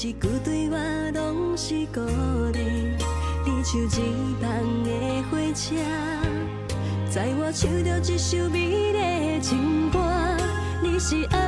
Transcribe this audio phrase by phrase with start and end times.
[0.00, 0.78] 一句对我
[1.12, 2.00] 拢是鼓
[2.52, 2.60] 励。
[3.44, 4.90] 你像一班的
[5.28, 5.74] 火车，
[7.10, 9.98] 载我唱着一首美丽的情歌。
[10.80, 11.47] 你是爱。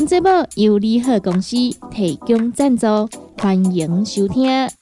[0.00, 1.54] 本节目由联合公司
[1.90, 2.86] 提供赞助，
[3.36, 4.79] 欢迎收听。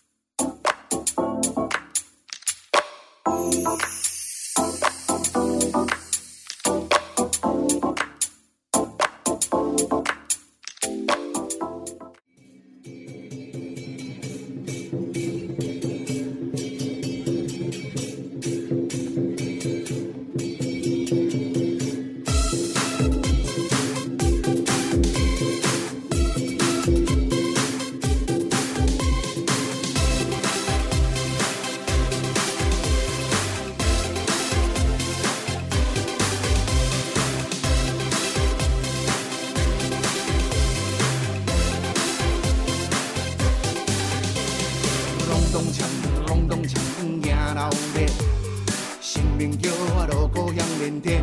[49.38, 51.22] 生命叫我路故乡连天。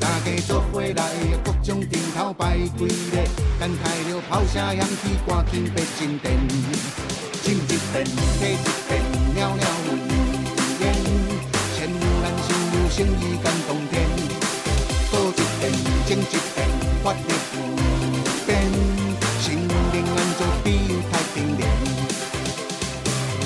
[0.00, 1.04] 大家做伙来，
[1.44, 3.28] 各种顶头摆几日，
[3.60, 6.32] 等待着炮声响起，赶紧别进店。
[7.42, 8.06] 进一遍，
[8.40, 8.56] 退一
[8.88, 9.04] 遍，
[9.36, 9.68] 袅袅
[10.80, 10.94] 烟，
[11.76, 14.08] 千难万难，心意感动天。
[15.10, 15.70] 过一遍，
[16.06, 16.56] 整一遍，
[17.04, 17.18] 发热
[17.52, 17.54] 不
[18.46, 18.64] 变，
[19.42, 19.46] 心
[19.92, 20.66] 灵安做比
[21.12, 21.68] 太平凉。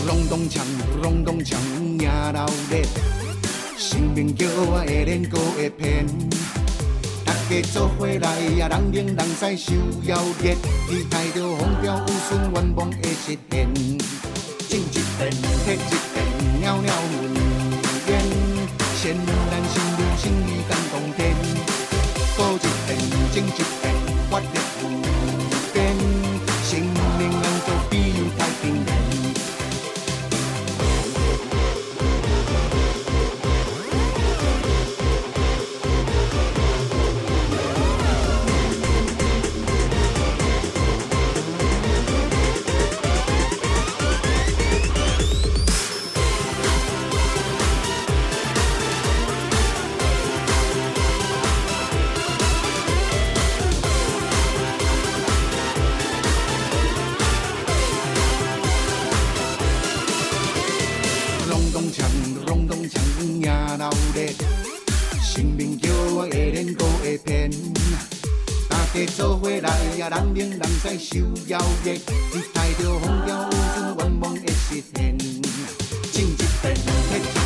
[0.06, 0.60] 隆咚锵，
[1.02, 1.56] 隆咚锵，
[1.98, 2.78] 迎老热，
[3.92, 6.06] 生命叫我会练过会偏。
[7.26, 9.74] 大家做伙来呀，人人使受
[10.06, 10.54] 邀约，
[10.88, 13.68] 期待着风调雨顺，愿望会实现。
[14.66, 15.30] 进一遍，
[15.62, 16.24] 退一遍，
[16.62, 16.88] 袅袅
[17.20, 17.36] 问
[18.08, 18.10] 言，
[18.96, 19.14] 先
[19.50, 21.36] 咱心如心意感动天。
[22.34, 22.98] 过一遍，
[23.34, 23.92] 整一遍，
[24.30, 24.71] 发热
[64.14, 64.32] 热，
[65.22, 67.50] 生命叫我会练过会偏。
[68.68, 69.68] 大家做伙来
[69.98, 75.18] 呀，人冷人使受邀约，期待着风调雨顺，愿望会实现。
[76.12, 77.41] 进一遍，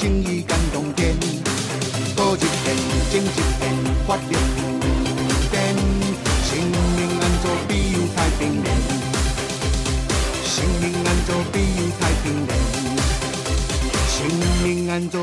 [0.00, 1.14] 正义感动天，
[2.16, 2.74] 多一片
[3.12, 3.26] 正一
[3.60, 3.62] 片，
[4.06, 4.40] 发电。
[6.42, 8.66] 生命安坐必有太平人，
[10.42, 12.50] 生命安坐必有太平人，
[14.08, 14.16] 生
[14.64, 15.22] 命安坐。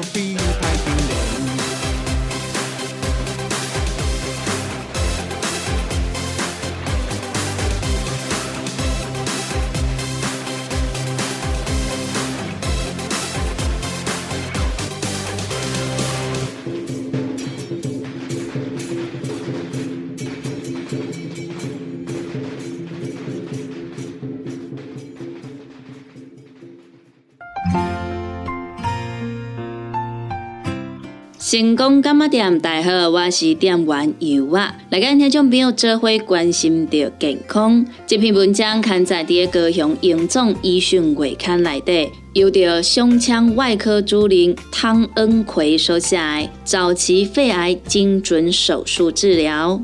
[31.50, 32.60] 成功干嘛店？
[32.60, 34.76] 大家好，我是店员尤啊。
[34.90, 37.86] 来跟听众朋友做伙关心着健康。
[38.06, 49.82] 这篇文章刊载伫高雄荣总医讯月刊内底，由着胸腔外科主任汤恩奎所写的早期肺癌精准手术治疗。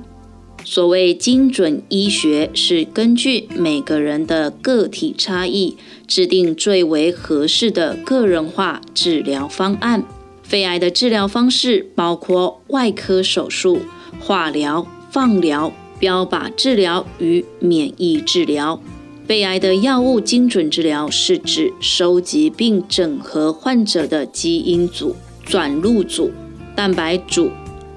[0.66, 10.04] 所谓精准医学，是根据每个人的个体差异，制定最为合适的个人化治疗方案。
[10.54, 13.80] 肺癌的治疗方式包括外科手术、
[14.20, 18.80] 化疗、放疗、标靶治疗与免疫治疗。
[19.26, 26.30] 肺癌的药物精准治疗是指收集并整合患者的基因组、转录组、
[26.76, 27.50] 蛋白组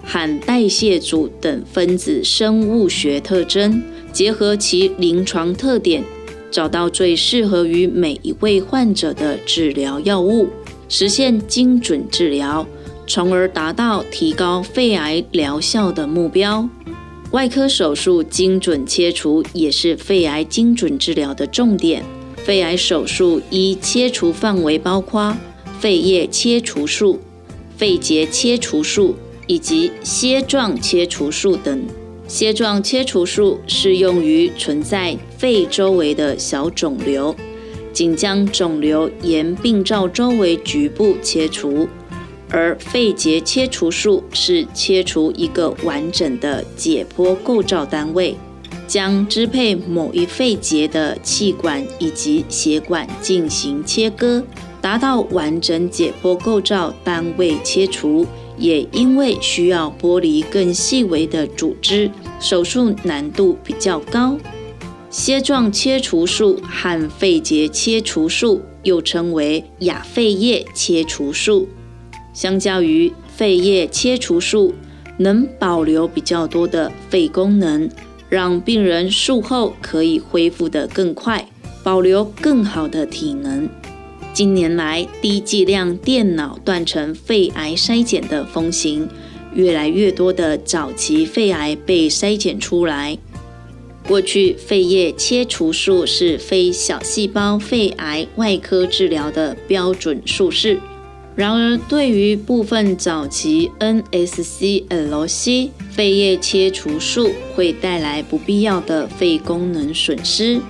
[0.02, 3.82] 含代谢组等分子生物学特征，
[4.14, 6.02] 结合其临床特点，
[6.50, 10.48] 找到最适合于每一位患者的治疗药物。
[10.88, 12.66] 实现精准治疗，
[13.06, 16.68] 从而达到提高肺癌疗效的目标。
[17.32, 22.02] 外科手术精准切除也是肺癌精准治疗的重点。
[22.36, 25.36] 肺癌手术一切除范围包括
[25.80, 27.18] 肺叶切除术、
[27.76, 29.16] 肺结切除术
[29.48, 31.84] 以及楔状切除术等。
[32.28, 37.34] 楔状切除术适用于存在肺周围的小肿瘤。
[37.96, 41.88] 仅将肿瘤沿病灶周围局部切除，
[42.50, 48.36] 而肺结切除术是切除一个完整的解剖构造单位，
[48.86, 54.44] 将支配某一肺结的气管以及血管进行切割，
[54.82, 58.26] 达到完整解剖构造单位切除。
[58.58, 62.10] 也因为需要剥离更细微的组织，
[62.40, 64.38] 手术难度比较高。
[65.16, 71.66] 楔状切除术和肺结切除术又称为亚肺叶切除术。
[72.34, 74.74] 相较于肺叶切除术，
[75.16, 77.88] 能保留比较多的肺功能，
[78.28, 81.48] 让病人术后可以恢复得更快，
[81.82, 83.66] 保留更好的体能。
[84.34, 89.08] 近年来，低剂量电脑断层肺癌筛检的风行，
[89.54, 93.16] 越来越多的早期肺癌被筛检出来。
[94.06, 100.78] 过去，肺叶切除术是非小细胞肺癌外科治疗的标准术式。
[101.34, 110.60] 然而，对于部分早期 NSCLC 肺叶切除术会带来不必要的肺功能损失，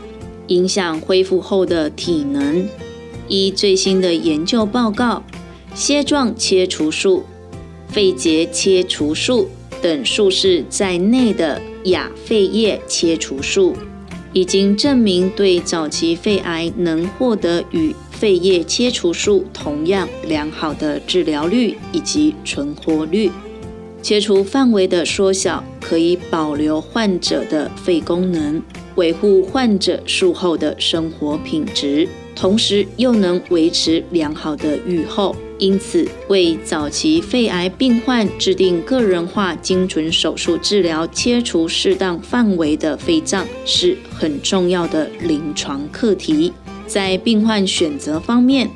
[0.49, 2.66] 影响恢复后的体能。
[3.28, 5.23] 依最新的研究报告，
[5.75, 7.25] 楔状切除术、
[7.88, 9.49] 肺结切除术
[9.81, 13.75] 等术式在内的亚肺叶切除术，
[14.33, 23.31] 已经证明对早期肺癌能获得与肺叶切除术同样良好的治疗率以及存活率。
[24.02, 28.62] 切除范围的缩小可以保留患者的肺功能，
[28.95, 35.35] 维护患者术后的生活品质，同时又能维持良好的预后。
[35.59, 46.52] 因此，为早期肺癌病患制定个人化、精准手术治疗，切除适当范围的肺脏是很重要的临床课题。
[46.87, 48.69] 在病患选择方面，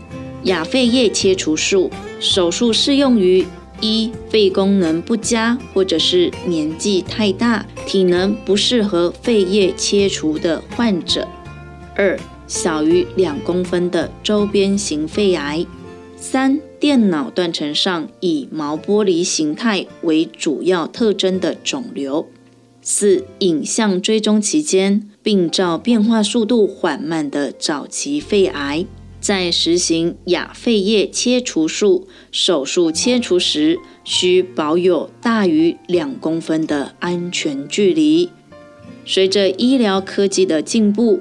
[0.45, 3.45] 亚肺叶切除术手术适用于
[3.83, 11.29] 一肺功能不佳或者是年纪太大、体能不适合肺叶切除的患者；
[11.95, 12.19] 二
[12.51, 15.65] 小于两公分的周边型肺癌；
[16.17, 22.27] 三电脑断层上以毛玻璃形态为主要特征的肿瘤；
[22.83, 25.09] 四影像追踪期间。
[25.23, 28.85] 病灶变化速度缓慢的早期肺癌，
[29.21, 38.31] 在实行亚肺叶切除术手术切除时，需保有大于两公分的安全距离。
[39.05, 41.21] 随着医疗科技的进步，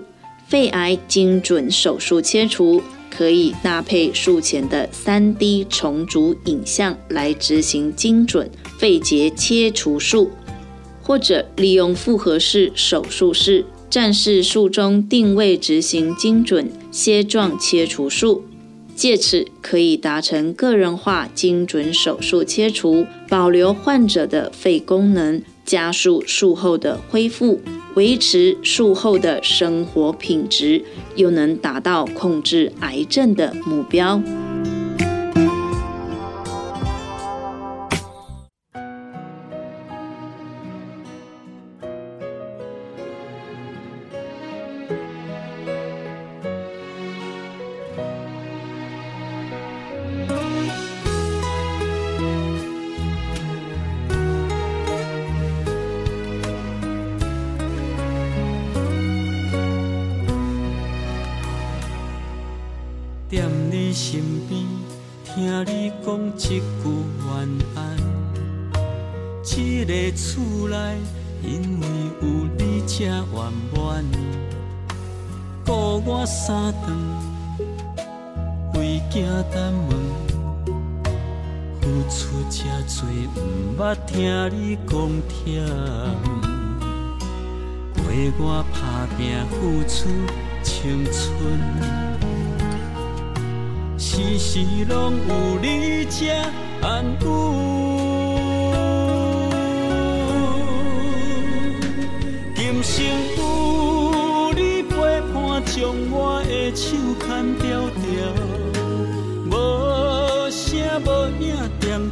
[0.50, 2.82] 肺癌精准手术切除
[3.16, 10.32] 可以搭配术前的 3D 重组影像来执行精准肺结切除术，
[11.04, 13.64] 或者利用复合式手术室。
[13.92, 18.44] 战士术中定位执行精准楔状切除术，
[18.96, 27.60] 借此可以达成个人化精准手术切除，保留患者的肺功能，加速术后的恢复，
[27.96, 30.84] 维持术后的生活品质，
[31.16, 34.22] 又能达到控制癌症的目标。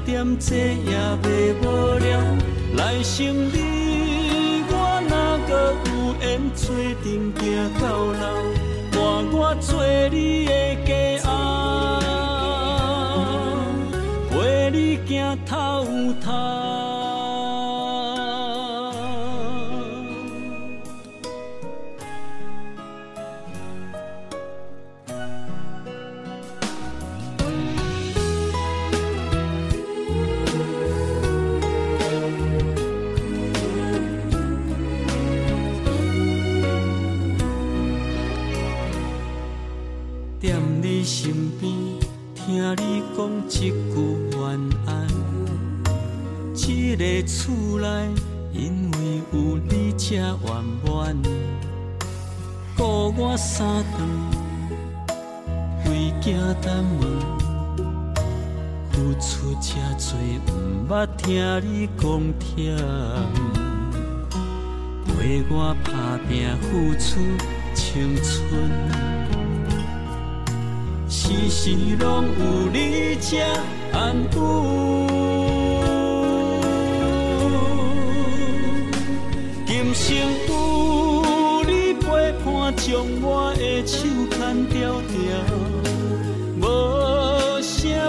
[0.06, 1.64] 惦，这也未无
[2.00, 2.20] 聊。
[2.76, 4.74] 来生你我
[5.10, 7.06] 哪个有缘做阵
[7.40, 7.44] 行
[7.80, 8.24] 到老，
[8.92, 8.98] 伴
[9.32, 10.47] 我做你。
[56.62, 57.02] 敢问，
[58.92, 59.70] 付出这
[60.46, 61.26] 多，毋捌听
[61.62, 62.04] 你讲
[62.40, 62.46] 疼，
[65.06, 65.90] 陪我打
[66.28, 66.30] 拼
[66.62, 67.06] 付出
[67.74, 68.28] 青春，
[71.10, 72.06] 时时拢
[72.40, 73.38] 有你这
[73.94, 74.36] 安抚。
[79.66, 80.16] 今生
[80.48, 82.06] 有你陪
[82.44, 82.46] 伴，
[82.76, 82.86] 将
[83.22, 83.98] 我的手
[84.32, 84.38] 牵
[84.68, 85.16] 条条，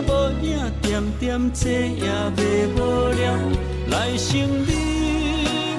[0.02, 2.78] 无影，点点这也袂无
[3.08, 3.34] 聊，
[3.90, 4.70] 来生你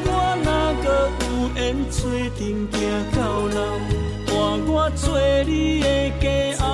[0.06, 0.10] 我
[0.44, 0.48] 哪
[0.84, 0.88] 搁
[1.22, 1.58] 有缘
[1.90, 2.68] 做阵行
[3.16, 3.58] 到老，
[4.28, 4.34] 伴
[4.68, 5.88] 我做你的
[6.20, 6.26] 家
[6.60, 6.66] 后，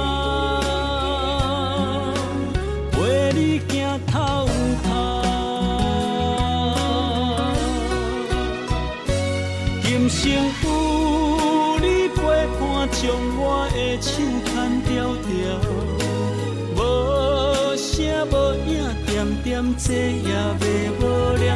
[19.56, 21.02] 点点坐也袂无
[21.38, 21.56] 聊。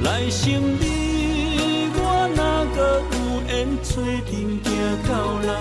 [0.00, 1.98] 来生你我
[2.34, 4.24] 哪个有缘做阵
[4.62, 4.62] 行
[5.06, 5.12] 到
[5.46, 5.52] 老，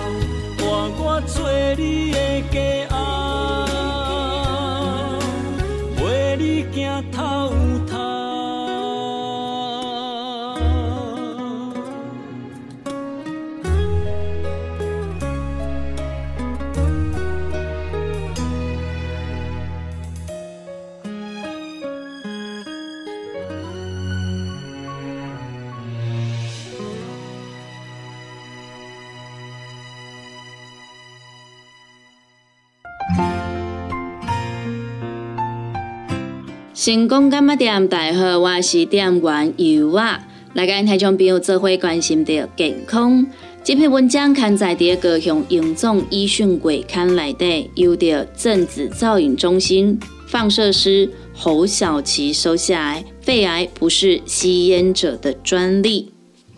[36.86, 37.88] 成功干么店？
[37.88, 40.22] 大家好，我是店员尤啊。
[40.52, 43.26] 来跟台中朋友做伙关心着健康。
[43.64, 53.02] 这篇文章刊载伫高雄荣总医讯鬼刊内底，由着正子造影中心放射师侯小琪收下。
[53.22, 56.12] 肺癌不是吸烟者的专利。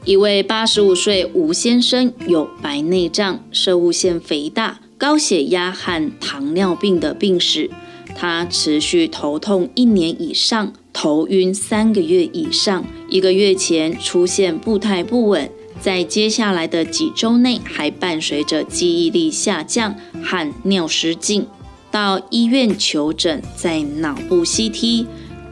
[0.05, 7.69] 一位八十五岁吴先生有白内障、射物腺肥大、高血压和糖尿病的病史。
[8.15, 15.51] 他持续头痛一年以上，头晕三个月以上，一个月前出现步态不稳，
[15.81, 21.45] 在接下来的几周内还伴随着记忆力下降和尿失禁。
[21.91, 25.05] 到医院求诊，在脑部 CT、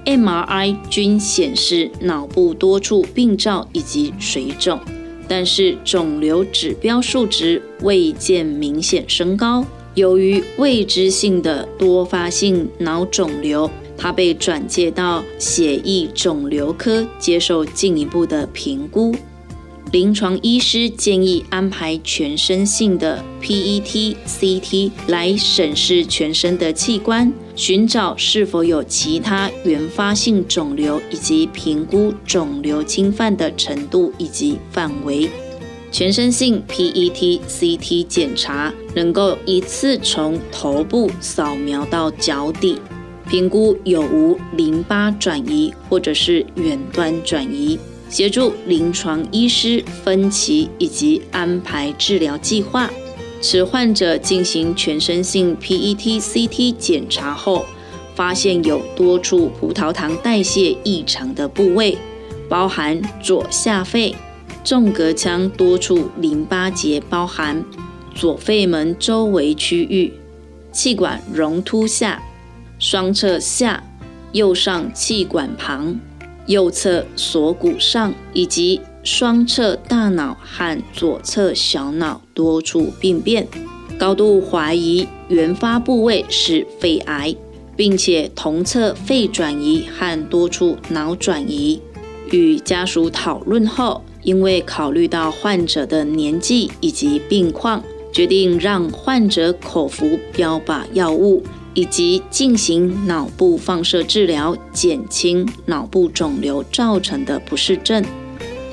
[0.06, 4.80] MRI 均显示脑部多处病灶以及水肿，
[5.28, 9.66] 但是肿瘤指标数值未见明显升高。
[9.96, 19.16] 由于未知性的多发性脑肿瘤，他被转介到血液肿瘤科接受进一步的评估。
[19.92, 35.30] 临床医师建议安排全身性的 PET CT 来审视全身的器官，寻找是否有其他原发性肿瘤，以及评估肿瘤侵犯的程度以及范围。
[35.94, 42.80] 全身性 PET CT 检查能够一次从头部扫描到脚底，
[43.30, 47.78] 评估有无淋巴转移或者是远端转移，
[48.10, 52.90] 协助临床医师分期以及安排治疗计划。
[53.40, 57.68] 此患者进行全身性 PET CT 检查后，
[58.16, 61.96] 发现有多处葡萄糖代谢异常的部位，
[62.50, 64.16] 包含左下肺。
[64.64, 67.66] 纵隔腔多处淋巴结包含
[68.16, 70.14] 左肺门周围区域、
[70.72, 72.22] 气管容突下、
[72.80, 73.84] 双侧下、
[74.32, 76.00] 右上气管旁、
[76.46, 83.46] 右侧锁骨上以及双侧大脑和左侧小脑多处病变，
[84.00, 87.36] 高度怀疑原发部位是肺癌，
[87.76, 91.82] 并且同侧肺转移和多处脑转移。
[92.32, 94.02] 与家属讨论后。
[94.24, 108.04] 因为考虑到患者的年纪以及病况，决定让患者口服标靶药物，以及进行脑部放射治疗，减轻脑部肿瘤造成的不适症。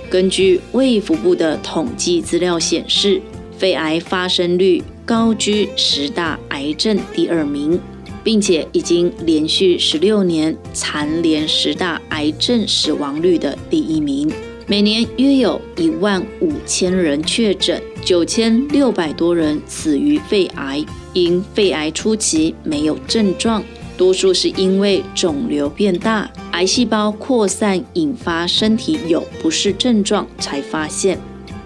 [0.08, 3.20] 根据卫福部的统计资料显示，
[3.56, 7.80] 肺癌发生率高居十大癌症第二名，
[8.22, 14.30] 并且已经连续十六年蝉联十大癌症死亡率的第一名。
[14.70, 20.86] 每年约有一万五千人确诊，九千六百多人死于肺癌。
[21.12, 23.64] 因肺癌初期没有症状，
[23.96, 31.18] 多数是因为肿瘤变大、癌细胞扩散引发身体有不适症状才发现。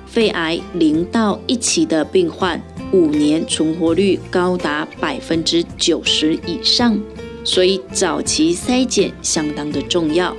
[0.07, 2.59] 肺癌零到一期的病患，
[2.91, 6.99] 五年存活率高达百分之九十以上，
[7.45, 10.35] 所以早期筛检相当的重要。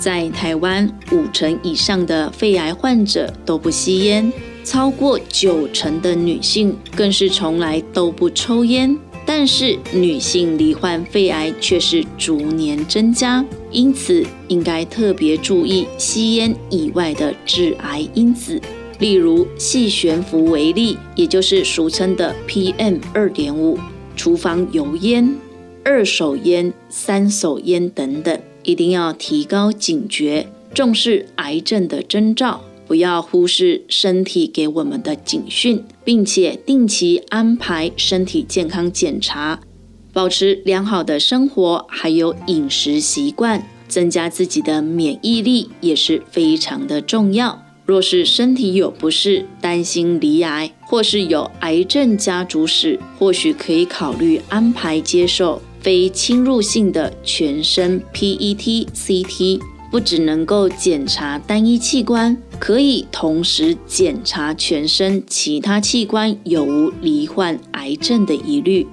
[0.00, 4.32] 在台湾，五成以上的肺癌患者都不吸烟，
[4.64, 8.98] 超过九成的女性更是从来都不抽烟。
[9.26, 18.58] 但是女性罹患肺癌却是逐年增加，因此应该特别注意吸烟以外的致癌因子，
[18.98, 23.78] 例如细悬浮微粒，也就是俗称的 PM 二点五、
[24.16, 25.36] 厨房油烟、
[25.84, 32.62] 二手烟、三手烟等等，一定要提高警觉，重视癌症的征兆。
[32.86, 39.60] 不要忽视身体给我们的警讯，并且定期安排身体健康检查，
[40.12, 47.62] 保持良好的生活，还有饮食习惯，增加自己的免疫力也是非常的重要。
[47.86, 59.60] 若是身体有不适，担心罹癌，或是有癌症家族史，或许可以考虑安排接受非侵入性的全身 PET CT。
[59.90, 68.86] 不只能够检查单一器官，可以同时检查全身其他器官有无罹患癌症的疑虑。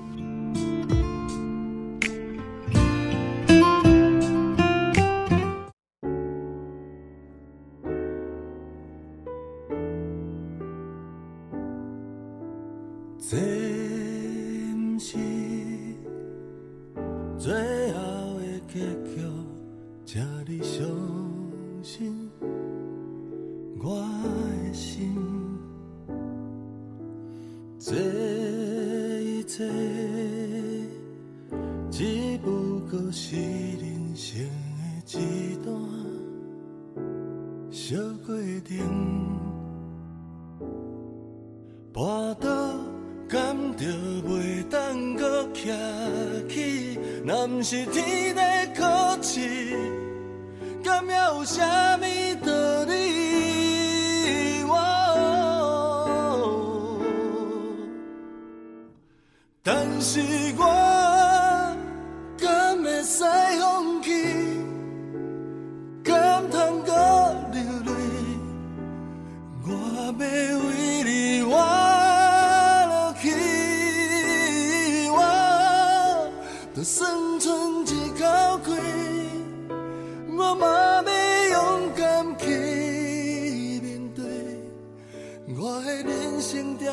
[86.50, 86.90] 生点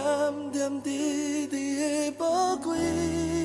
[0.50, 3.43] 点滴滴的宝贵。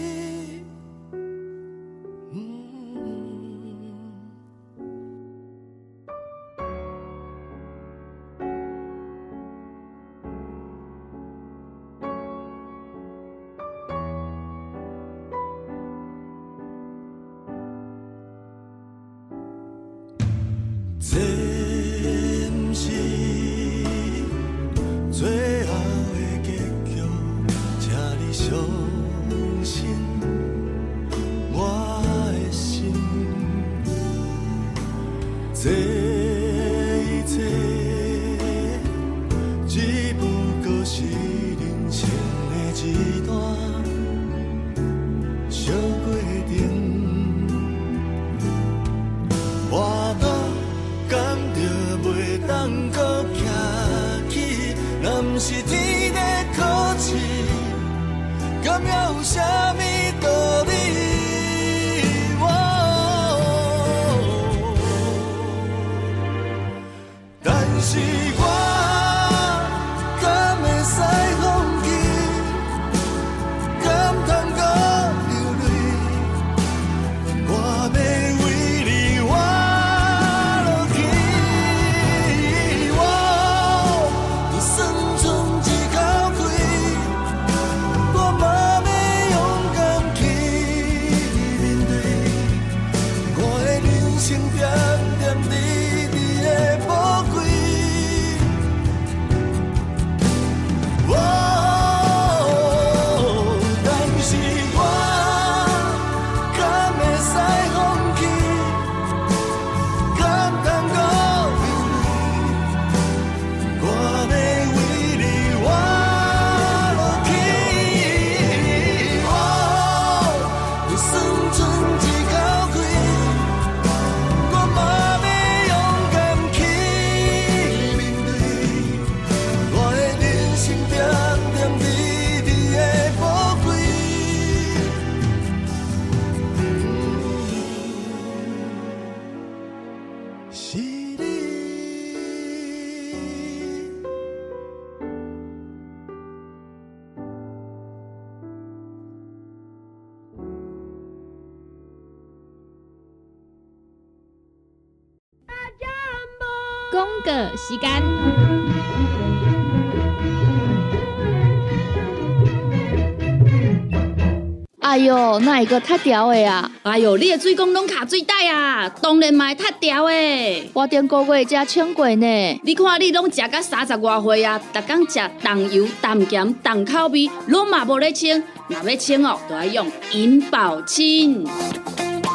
[165.29, 166.69] 哟，那一个太屌的啊？
[166.81, 170.67] 哎哟，你的水工拢卡水袋啊，当然嘛会塌掉诶。
[170.73, 172.61] 我顶个月才请过呢。
[172.63, 178.41] 你看你拢食到三十外岁啊，逐工食重油、重咸、重口味，拢嘛无咧清。
[178.67, 181.45] 若要清哦，就要用银保清。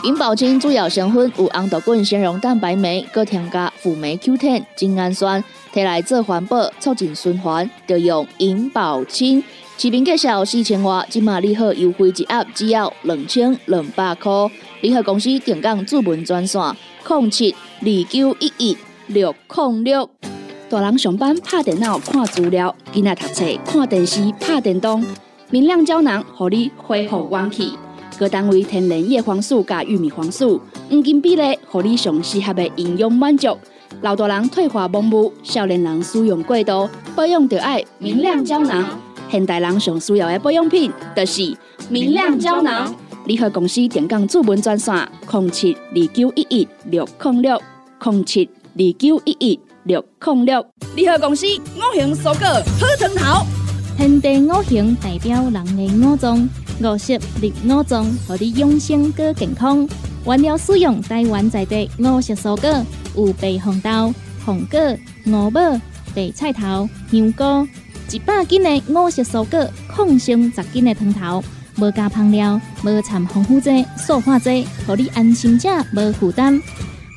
[0.05, 9.43] 银保清主要成分有红豆滚、纤溶蛋白酶，搁添加辅酶 Q10、精氨酸，摕来做环保、促进循环，就用银保清。
[9.77, 14.33] 市面介绍四千外，今马利好优惠一盒只要两千两百块。
[14.81, 16.63] 联合公司定岗主文专线：
[17.09, 18.77] 零七二九一一
[19.09, 20.09] 六零六。
[20.71, 25.05] 大人上班拍电脑看资料，囡仔读册看电视拍电动。
[25.51, 27.73] 明亮胶囊，互你恢复元气。
[28.17, 33.59] 各单位天然叶黄素加玉米黄素，黄金比例，互你上适合的营养满足。
[34.03, 38.87] 老大人退化盲目，少年人使用过度，保养就要明亮胶囊。
[39.35, 41.57] 现代人上需要的保养品，就是
[41.89, 42.95] 明亮胶囊。
[43.27, 44.95] 联合公司电讲主文专线：
[45.29, 47.61] 零七二九一一六零六
[48.01, 50.65] 零七二九一一六零六。
[50.95, 53.45] 联合公司五行蔬果好藤头。
[53.97, 56.49] 天地五行代表人的五脏，
[56.81, 59.85] 五色绿五脏，互你养生更健康。
[60.27, 64.15] 原料使用台湾在地五色蔬果，有白红豆、
[64.47, 64.79] 红果、
[65.27, 65.61] 五宝、
[66.15, 67.69] 白菜头、香菇，
[68.11, 71.43] 一百斤的五色蔬果，抗性十斤的汤头，
[71.79, 76.61] 无加香料，无掺防腐剂、塑化剂，互你安心吃无负担。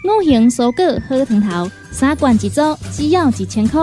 [0.04, 3.80] 五行蔬果好汤头，三罐一组，只要一千块。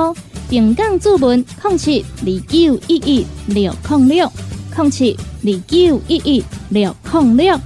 [0.49, 4.33] 平港注文：控七二九一一六零六
[4.75, 7.61] 控七二九一一六零六。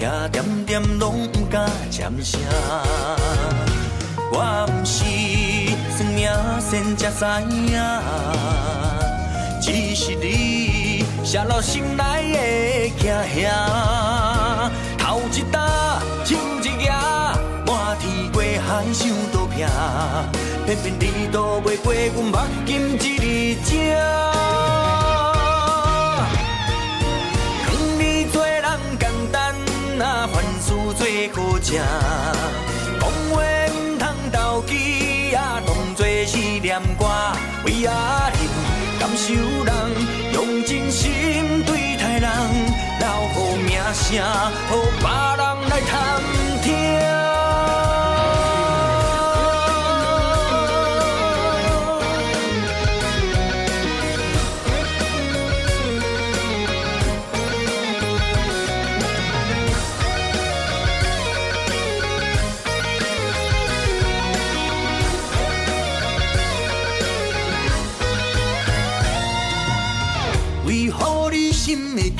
[0.00, 2.40] 遐点点拢不敢尖声。
[4.30, 5.04] 我毋是
[5.96, 6.30] 算命
[6.60, 7.24] 先才知
[7.72, 7.76] 影，
[9.60, 12.38] 只是你写落心内的
[12.98, 14.70] 惊吓。
[14.98, 16.88] 头一搭，手一举，
[17.66, 19.66] 满天过海想倒拼，
[20.66, 24.67] 偏偏你都袂过阮目金一字情。
[31.70, 31.84] 讲
[33.30, 37.04] 话毋通投机，啊，当作是念歌。
[37.66, 38.38] 为阿人
[38.98, 39.74] 感受人，
[40.32, 42.30] 用真心对待人，
[43.00, 46.22] 留好名声，予别人来探
[46.62, 47.27] 听。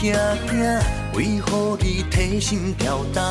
[0.01, 0.15] 惊
[0.49, 0.81] 惊？
[1.15, 3.25] 为何你提心吊胆？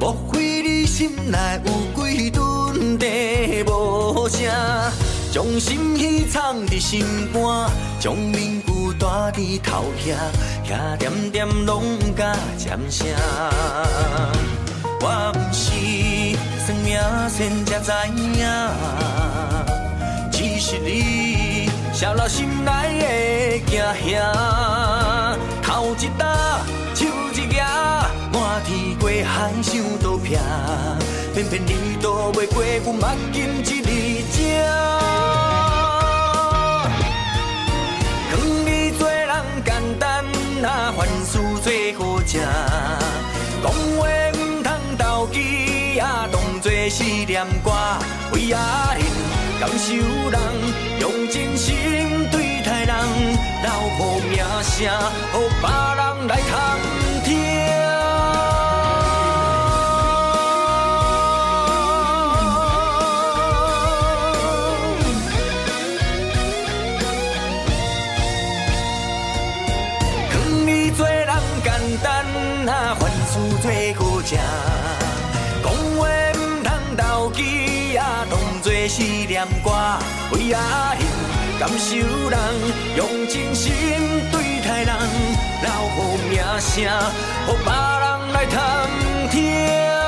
[0.00, 4.50] 莫非你心内有几吨地无声？
[5.30, 10.16] 将心事藏在心肝，将面具戴在头遐，
[10.66, 13.06] 遐点点拢不敢尖声。
[15.00, 15.70] 我毋是
[16.64, 18.40] 算命先才知影，
[20.32, 23.78] 只是你写落心内的惊
[24.10, 25.17] 吓。
[25.68, 26.60] 头一搭，
[26.94, 27.04] 手
[27.34, 27.60] 一举，
[28.32, 30.38] 满天过海想倒拼，
[31.34, 33.82] 偏偏你都袂过阮目金一字
[34.32, 34.64] 情。
[38.30, 38.32] 讲
[38.64, 39.30] 你做人
[39.62, 40.24] 简单，
[40.64, 42.40] 啊，凡事做好正。
[43.62, 47.70] 讲话毋通投机，啊，当作是念歌。
[48.32, 49.04] 为阿人
[49.60, 49.94] 感受
[50.30, 50.40] 人，
[50.98, 51.76] 用真心
[52.30, 52.47] 对
[53.64, 54.86] 老婆名声，
[55.32, 55.64] 让别
[55.96, 56.52] 人来探
[57.24, 57.26] 听。
[70.30, 70.32] 劝
[70.66, 71.30] 你做人
[71.64, 71.66] 简
[72.02, 72.06] 单，
[72.98, 73.64] 凡事做
[74.22, 74.38] 正，
[75.62, 75.66] 讲
[75.98, 76.00] 话
[76.62, 77.38] 通投机
[77.96, 78.32] 啊，当
[79.26, 79.66] 念歌，
[80.32, 80.58] 为阿
[81.58, 81.96] 感受
[82.30, 82.38] 人。
[82.98, 83.72] 用真心
[84.32, 84.92] 对待人，
[85.62, 88.90] 留好名声，予别人来探
[89.30, 90.07] 听。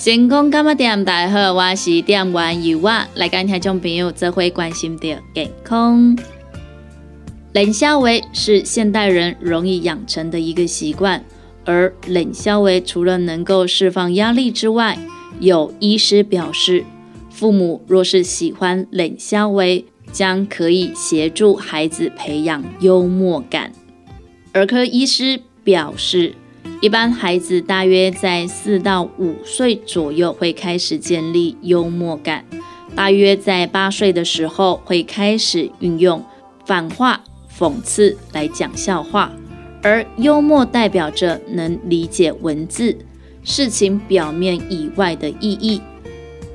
[0.00, 6.16] 星空干么店，大好，我是店员尤啊，来跟听众朋友这回关心的健康。
[7.52, 11.22] 冷消维是现代人容易养成的一个习惯，
[11.66, 14.98] 而冷消维除了能够释放压力之外，
[15.38, 16.82] 有医师表示，
[17.28, 23.70] 父母若是喜欢冷消维，将可以协助孩子培养幽默感。
[24.54, 26.36] 儿科医师表示。
[26.82, 32.44] 一般孩子大约在四到五岁左右会开始建立幽默感，
[32.94, 36.24] 大约在八岁的时候会开始运用
[36.64, 37.22] 反话、
[37.58, 39.32] 讽刺来讲笑话。
[39.82, 42.96] 而幽默代表着能理解文字、
[43.42, 45.80] 事情表面以外的意义。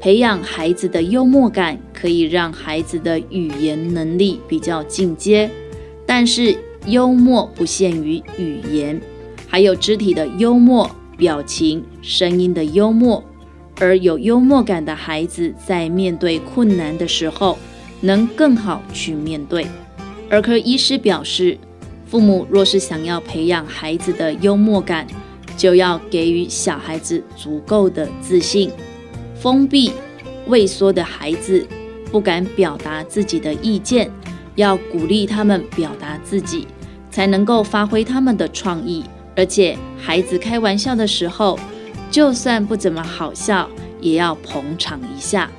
[0.01, 5.49] 培养孩子的幽默感，可以让孩子的语言能力比较进阶。
[6.05, 9.01] 但是幽默不限于语言。
[9.55, 13.23] 还有肢体的幽默、表情、声音的幽默，
[13.79, 17.57] 而有幽默感的孩子在面对困难的时候，
[18.01, 19.65] 能更好去面对。
[20.29, 21.57] 儿科医师表示，
[22.05, 25.07] 父母若是想要培养孩子的幽默感，
[25.55, 28.69] 就要给予小孩子足够的自信。
[29.35, 29.93] 封闭、
[30.47, 31.65] 畏缩的孩子
[32.11, 34.11] 不敢表达自己的意见，
[34.55, 36.67] 要鼓励他们表达自己，
[37.09, 39.05] 才能够发挥他们的创意。
[39.35, 41.59] 而且孩子开玩笑的时候，
[42.09, 43.69] 就算不怎么好笑，
[43.99, 45.49] 也要捧场一下。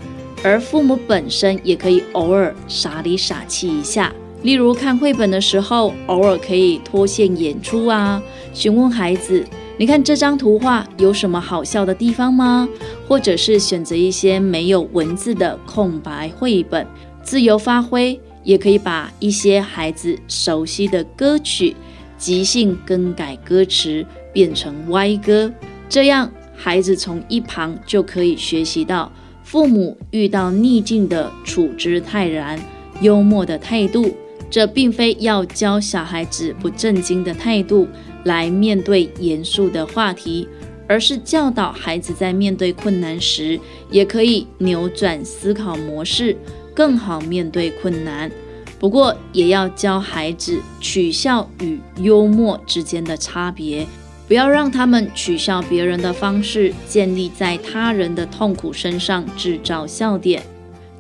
[0.43, 4.13] 而父母本身也可以偶尔傻里傻气一下，
[4.43, 9.45] 例如看绘本的时候，偶尔可以脱线演出啊，询问孩子
[9.77, 12.69] ：“你看这张图画有什么好笑的地方吗？”
[13.09, 16.87] 或者是选择一些没有文字的空白绘本，
[17.23, 21.75] 自由发挥，也可以把一些孩子熟悉的歌曲。
[22.19, 25.53] 即兴更改歌词，变成歪歌，
[25.89, 32.59] 这样孩子从一旁就可以学习到父母遇到逆境的处之泰然、
[33.01, 34.15] 幽默的态度。
[34.49, 37.89] 这并非要教小孩子不正经的态度
[38.25, 40.49] 来面对严肃的话题，
[40.87, 43.59] 而是教导孩子在面对困难时，
[43.91, 46.37] 也可以扭转思考模式，
[46.73, 48.31] 更好面对困难。
[48.79, 53.87] 不过，也要教孩子取笑与幽默之间的差别，
[54.29, 60.43] 不要让他们取笑别人的方式建立在他人的痛苦身上制造笑点，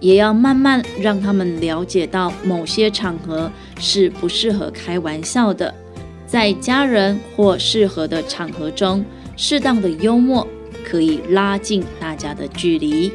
[0.00, 5.74] 也要慢慢让他们了解到某些场合是不适合开玩笑的，
[6.26, 9.04] 在家人或适合的场合中，
[9.36, 10.46] 适当的幽默
[10.82, 13.12] 可以拉近大家的距离。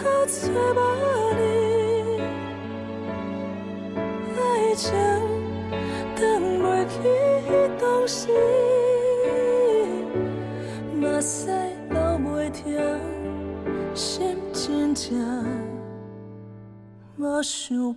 [0.00, 0.38] 头找
[0.74, 0.80] 无
[1.34, 1.42] 你，
[4.36, 4.38] 爱
[4.74, 4.86] 情
[6.14, 6.20] 等
[6.62, 6.92] 袂起
[7.48, 7.48] 迄
[7.80, 8.28] 当时，
[10.94, 11.50] 目屎
[11.90, 12.78] 流袂停，
[13.94, 15.18] 心真正
[17.16, 17.92] 无想要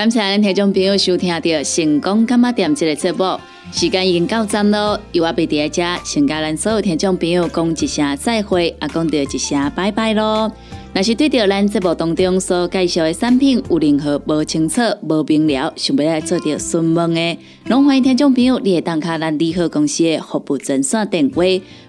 [0.00, 1.40] 感谢咱听众朋友收听到
[1.76, 3.38] 《成功干嘛店》这个节目，
[3.70, 10.50] 时间已经到站咯，由我贝伫遮，先甲咱所有听众朋友讲一声再会，也讲到一声拜拜咯。
[10.94, 21.42] 若是对着咱节目当中所介绍的产品有任何无清楚、无明了，想要来做着询问的，拢欢迎听众朋友你会当卡咱利好公司的服务专线电话，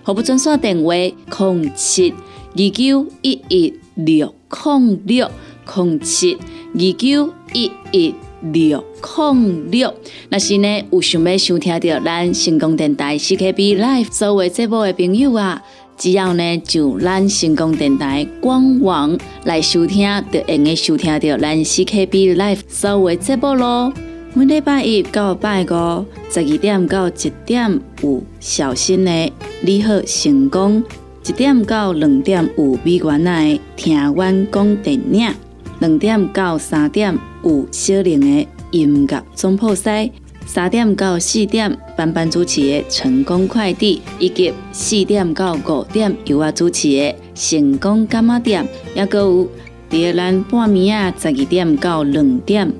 [0.03, 4.35] 服务专线电话零七二九一一六
[4.65, 5.31] 零六
[5.73, 6.37] 零七
[6.73, 8.15] 二九一一
[8.53, 9.93] 六零六。
[10.29, 15.61] 若是呢有想要收听到咱成功电台 CKB Live 所有节目的朋友啊，
[15.97, 23.93] 只要呢就咱成功电台官网来收听，就会用收听到咱 CKB Live 所有节目咯。
[24.33, 30.81] 每礼拜一到拜五十二点到一点有小新的你好成功，
[31.27, 35.33] 一点到两点有美元仔的听阮讲电影，
[35.81, 40.09] 两点到三点有小玲的音乐总铺师。
[40.45, 47.15] 三点到四点，班班主持的《成功快递》，以及四点到五点由我主持的
[47.49, 48.63] 《成功干妈店》，
[48.95, 49.49] 也搁有
[49.89, 52.71] 伫咱半暝啊十二点到两点，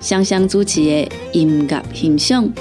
[0.00, 2.52] 双双主持的音乐欣赏。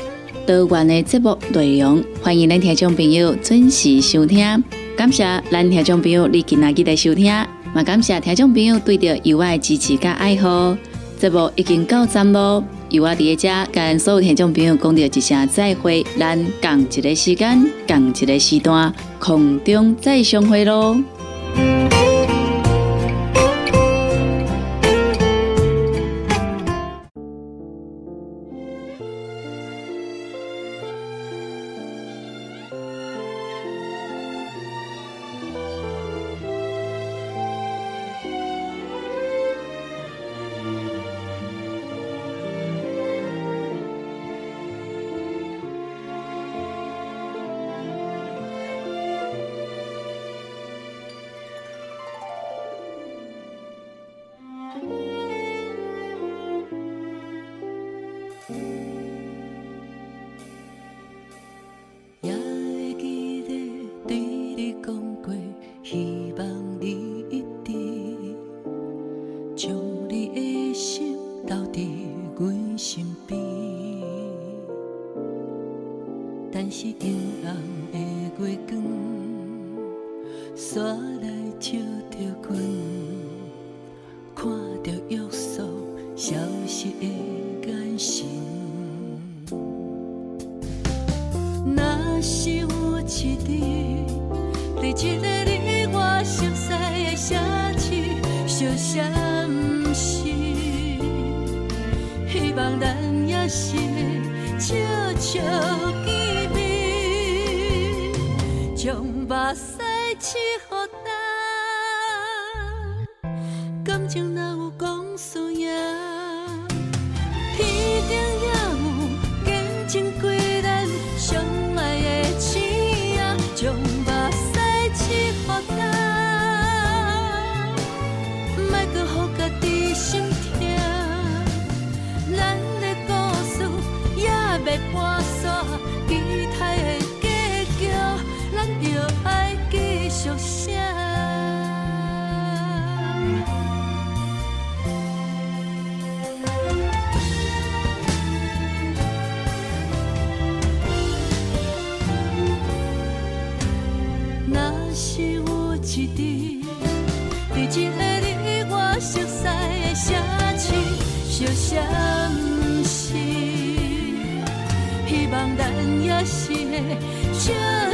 [0.46, 4.64] 多元的节目内容，欢迎咱听众朋友准时收听。
[4.96, 7.34] 感谢咱听众朋友你今仔日的收听，
[7.74, 10.76] 嘛感谢听众朋友对着有爱支持甲爱好，
[11.20, 12.64] 节目已经到站咯。
[12.90, 20.98] 有我伫遮跟所有听众朋友讲着一声再会，咱共一个时间，共一个时段，空中再相会咯。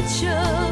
[0.07, 0.64] 将